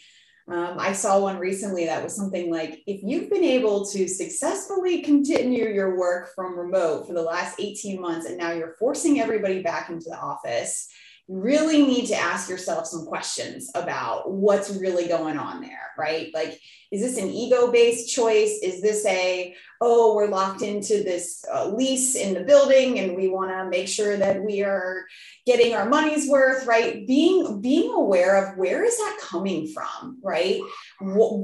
[0.48, 5.02] Um, I saw one recently that was something like if you've been able to successfully
[5.02, 9.62] continue your work from remote for the last 18 months and now you're forcing everybody
[9.62, 10.88] back into the office,
[11.28, 16.30] really need to ask yourself some questions about what's really going on there, right?
[16.32, 16.60] Like,
[16.92, 18.60] is this an ego based choice?
[18.62, 23.28] Is this a, oh, we're locked into this uh, lease in the building and we
[23.28, 25.04] want to make sure that we are
[25.44, 27.06] getting our money's worth, right?
[27.06, 30.60] Being, being aware of where is that coming from, right?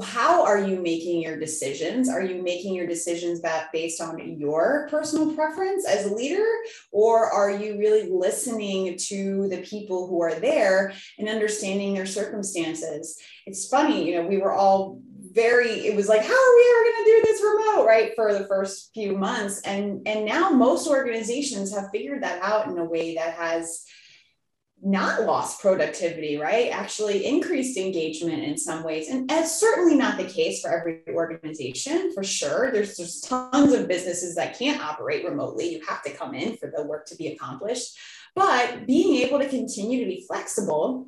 [0.03, 2.09] How are you making your decisions?
[2.09, 6.47] Are you making your decisions that based on your personal preference as a leader?
[6.91, 13.19] Or are you really listening to the people who are there and understanding their circumstances?
[13.47, 15.02] It's funny, you know, we were all
[15.33, 18.33] very it was like how are we ever going to do this remote right for
[18.33, 22.85] the first few months and and now most organizations have figured that out in a
[22.85, 23.85] way that has
[24.85, 26.71] not lost productivity, right?
[26.73, 29.09] Actually increased engagement in some ways.
[29.09, 32.73] And that's certainly not the case for every organization, for sure.
[32.73, 35.73] There's there's tons of businesses that can't operate remotely.
[35.73, 37.97] You have to come in for the work to be accomplished.
[38.35, 41.07] But being able to continue to be flexible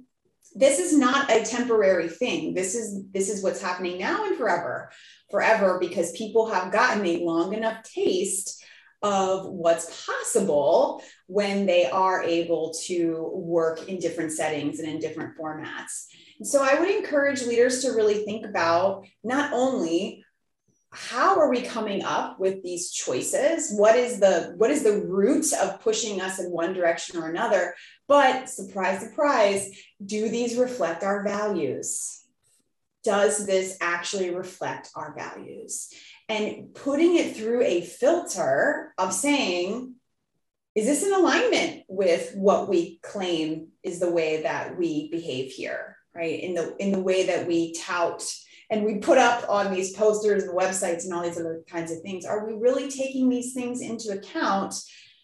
[0.54, 2.54] this is not a temporary thing.
[2.54, 4.90] This is this is what's happening now and forever
[5.30, 8.62] forever because people have gotten a long enough taste
[9.02, 15.36] of what's possible when they are able to work in different settings and in different
[15.36, 16.06] formats.
[16.42, 20.23] So i would encourage leaders to really think about not only
[20.94, 23.72] how are we coming up with these choices?
[23.72, 27.74] What is the what is the root of pushing us in one direction or another?
[28.06, 29.70] But surprise surprise
[30.04, 32.20] do these reflect our values?
[33.02, 35.90] Does this actually reflect our values?
[36.28, 39.94] And putting it through a filter of saying
[40.74, 45.94] is this in alignment with what we claim is the way that we behave here
[46.14, 46.40] right?
[46.40, 48.22] In the in the way that we tout
[48.74, 52.00] and we put up on these posters and websites and all these other kinds of
[52.00, 54.74] things are we really taking these things into account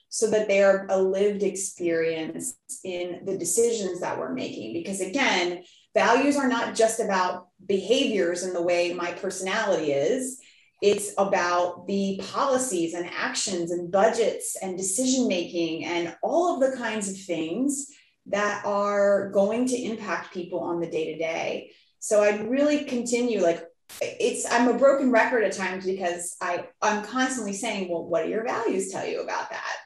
[0.09, 4.73] so that they are a lived experience in the decisions that we're making?
[4.73, 10.39] Because again values are not just about behaviors and the way my personality is.
[10.81, 16.77] It's about the policies and actions and budgets and decision making and all of the
[16.77, 17.89] kinds of things
[18.27, 21.71] that are going to impact people on the day to day
[22.01, 23.65] so I'd really continue like
[24.01, 28.31] it's I'm a broken record at times because I I'm constantly saying, well, what do
[28.31, 29.77] your values tell you about that?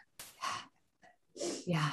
[1.66, 1.90] Yeah.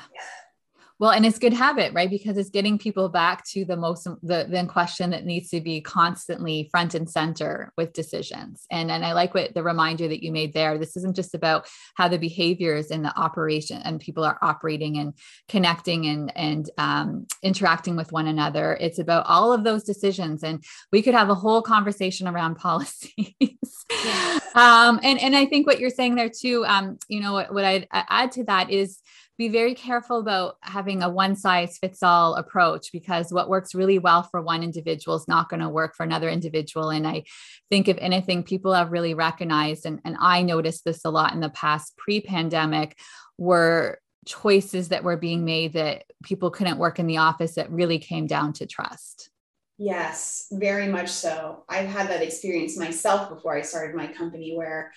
[1.02, 2.12] Well, and it's good habit, right?
[2.12, 5.82] Because it's getting people back to the most the then question that needs to be
[5.82, 8.68] constantly front and center with decisions.
[8.70, 10.78] And and I like what the reminder that you made there.
[10.78, 15.16] This isn't just about how the behaviors and the operation and people are operating and
[15.50, 18.78] connecting and and um, interacting with one another.
[18.80, 20.44] It's about all of those decisions.
[20.44, 23.26] And we could have a whole conversation around policies.
[23.40, 24.40] Yeah.
[24.54, 26.64] um, and and I think what you're saying there too.
[26.68, 29.00] Um, you know what what I'd add to that is
[29.42, 33.98] be very careful about having a one size fits all approach because what works really
[33.98, 36.92] well for one individual is not going to work for another individual.
[36.92, 37.24] And I
[37.72, 41.40] think, if anything, people have really recognized, and, and I noticed this a lot in
[41.40, 43.00] the past pre pandemic,
[43.40, 47.98] were choices that were being made that people couldn't work in the office that really
[47.98, 49.32] came down to trust.
[49.80, 51.64] Yes, very much so.
[51.68, 54.92] I've had that experience myself before I started my company where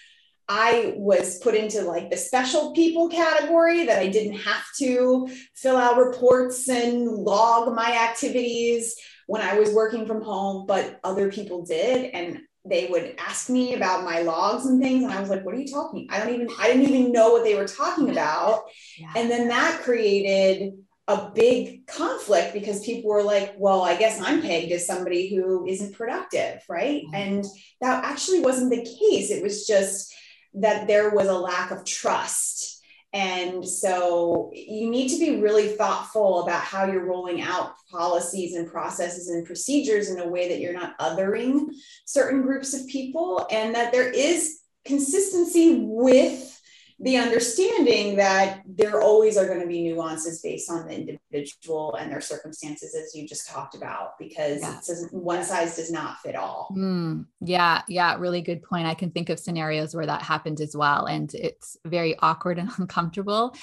[0.49, 5.77] I was put into like the special people category that I didn't have to fill
[5.77, 11.65] out reports and log my activities when I was working from home, but other people
[11.65, 12.11] did.
[12.13, 15.05] And they would ask me about my logs and things.
[15.05, 16.09] And I was like, what are you talking?
[16.11, 18.65] I don't even, I didn't even know what they were talking about.
[18.99, 19.13] Yeah.
[19.17, 20.75] And then that created
[21.07, 25.67] a big conflict because people were like, well, I guess I'm pegged as somebody who
[25.67, 26.63] isn't productive.
[26.69, 27.03] Right.
[27.05, 27.15] Mm-hmm.
[27.15, 27.45] And
[27.81, 29.31] that actually wasn't the case.
[29.31, 30.15] It was just,
[30.55, 32.83] that there was a lack of trust.
[33.13, 38.69] And so you need to be really thoughtful about how you're rolling out policies and
[38.69, 41.67] processes and procedures in a way that you're not othering
[42.07, 46.54] certain groups of people and that there is consistency with
[47.01, 52.11] the understanding that there always are going to be nuances based on the individual and
[52.11, 55.09] their circumstances as you just talked about because yeah.
[55.11, 56.73] one size does not fit all.
[56.77, 58.87] Mm, yeah yeah really good point.
[58.87, 62.71] I can think of scenarios where that happened as well and it's very awkward and
[62.79, 63.57] uncomfortable.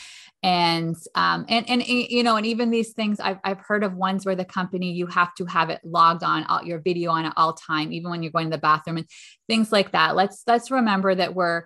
[0.43, 4.25] And um and and you know and even these things I've, I've heard of ones
[4.25, 7.33] where the company you have to have it logged on all your video on at
[7.37, 9.07] all time even when you're going to the bathroom and
[9.47, 10.17] things like that.
[10.17, 11.63] Let's let's remember that we're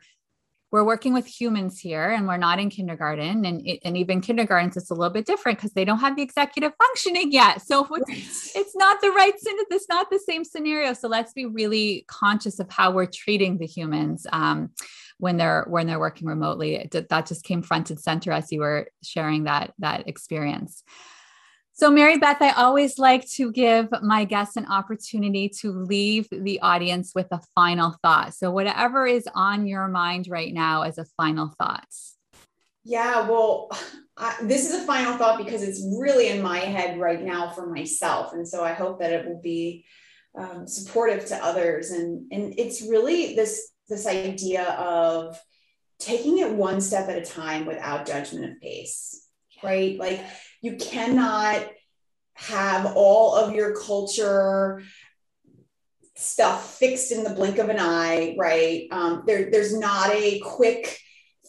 [0.76, 3.46] we're working with humans here and we're not in kindergarten.
[3.46, 6.74] And, and even kindergartens it's a little bit different because they don't have the executive
[6.78, 7.62] functioning yet.
[7.62, 10.92] So it's, it's not the right it's not the same scenario.
[10.92, 14.72] So let's be really conscious of how we're treating the humans um,
[15.18, 16.90] when they're when they're working remotely.
[16.92, 20.84] That just came front and center as you were sharing that that experience
[21.78, 26.62] So, Mary Beth, I always like to give my guests an opportunity to leave the
[26.62, 28.34] audience with a final thought.
[28.34, 31.86] So, whatever is on your mind right now as a final thought.
[32.86, 33.70] Yeah, well,
[34.18, 37.68] I, this is a final thought because it's really in my head right now for
[37.68, 38.32] myself.
[38.32, 39.84] And so I hope that it will be
[40.40, 41.92] um, supportive to others.
[41.92, 45.38] And, and it's really this, this idea of
[46.00, 49.28] taking it one step at a time without judgment of pace,
[49.62, 50.00] right?
[50.00, 50.22] Like,
[50.66, 51.64] you cannot
[52.34, 54.82] have all of your culture
[56.16, 58.88] stuff fixed in the blink of an eye, right?
[58.92, 60.98] Um, there, there's not a quick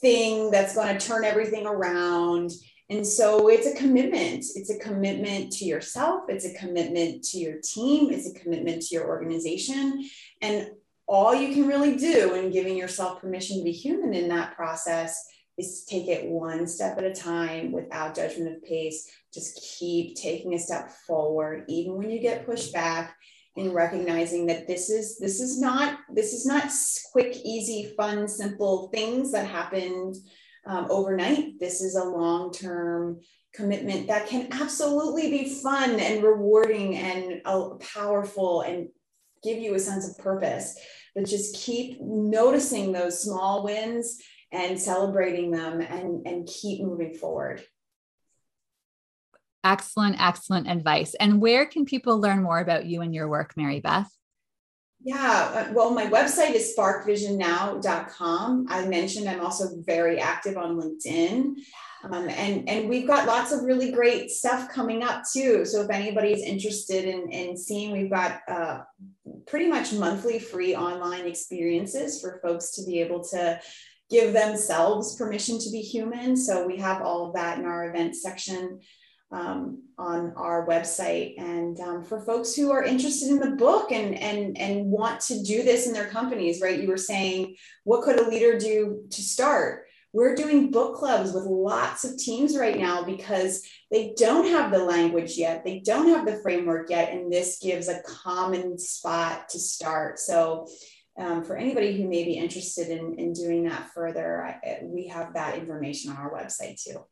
[0.02, 2.50] thing that's going to turn everything around.
[2.90, 4.44] And so it's a commitment.
[4.54, 6.24] It's a commitment to yourself.
[6.28, 8.12] It's a commitment to your team.
[8.12, 10.06] It's a commitment to your organization.
[10.42, 10.68] And
[11.08, 15.24] all you can really do in giving yourself permission to be human in that process
[15.58, 19.10] is to take it one step at a time without judgment of pace.
[19.32, 23.16] Just keep taking a step forward, even when you get pushed back,
[23.56, 26.70] and recognizing that this is this is not this is not
[27.12, 30.14] quick, easy, fun, simple things that happened
[30.66, 31.58] um, overnight.
[31.58, 33.20] This is a long term
[33.54, 38.88] commitment that can absolutely be fun and rewarding and uh, powerful and
[39.42, 40.78] give you a sense of purpose.
[41.14, 44.20] But just keep noticing those small wins
[44.52, 47.62] and celebrating them and, and keep moving forward.
[49.64, 51.14] Excellent, excellent advice.
[51.18, 54.08] And where can people learn more about you and your work, Mary Beth?
[55.02, 58.66] Yeah, uh, well, my website is sparkvisionnow.com.
[58.68, 61.56] I mentioned I'm also very active on LinkedIn.
[62.04, 65.64] Um, and, and we've got lots of really great stuff coming up too.
[65.64, 68.82] So if anybody's interested in, in seeing, we've got uh,
[69.46, 73.60] pretty much monthly free online experiences for folks to be able to
[74.10, 76.36] give themselves permission to be human.
[76.36, 78.80] So we have all of that in our event section
[79.32, 81.34] um, on our website.
[81.38, 85.42] And um, for folks who are interested in the book and, and, and want to
[85.42, 86.80] do this in their companies, right?
[86.80, 89.86] You were saying, what could a leader do to start?
[90.12, 94.78] We're doing book clubs with lots of teams right now because they don't have the
[94.78, 99.58] language yet, they don't have the framework yet, and this gives a common spot to
[99.58, 100.18] start.
[100.18, 100.68] So
[101.18, 105.34] um, for anybody who may be interested in, in doing that further, I, we have
[105.34, 107.04] that information on our website too.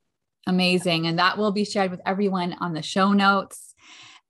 [0.46, 1.07] Amazing.
[1.07, 3.74] And that will be shared with everyone on the show notes.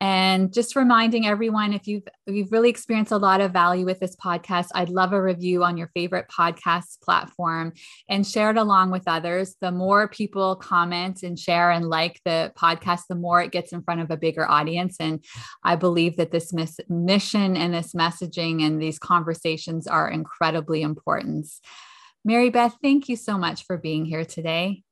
[0.05, 4.15] And just reminding everyone if you've you've really experienced a lot of value with this
[4.17, 7.73] podcast, I'd love a review on your favorite podcast platform
[8.07, 9.57] and share it along with others.
[9.63, 13.83] The more people comment and share and like the podcast, the more it gets in
[13.83, 14.97] front of a bigger audience.
[15.01, 15.25] And
[15.63, 21.47] I believe that this miss- mission and this messaging and these conversations are incredibly important.
[22.27, 24.83] Mary Beth, thank you so much for being here today.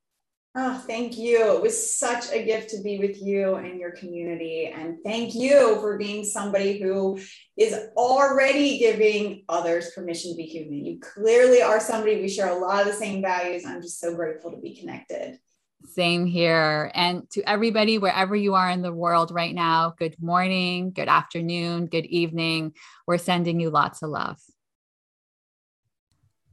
[0.55, 1.57] Oh, thank you.
[1.57, 4.67] It was such a gift to be with you and your community.
[4.67, 7.19] And thank you for being somebody who
[7.57, 10.85] is already giving others permission to be human.
[10.85, 13.65] You clearly are somebody, we share a lot of the same values.
[13.65, 15.39] I'm just so grateful to be connected.
[15.87, 16.91] Same here.
[16.95, 21.87] And to everybody, wherever you are in the world right now, good morning, good afternoon,
[21.87, 22.75] good evening.
[23.07, 24.39] We're sending you lots of love.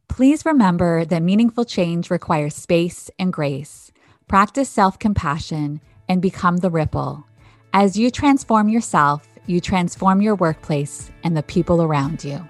[0.10, 3.92] Please remember that meaningful change requires space and grace.
[4.28, 5.80] Practice self compassion
[6.10, 7.26] and become the ripple.
[7.72, 12.46] As you transform yourself, you transform your workplace and the people around you.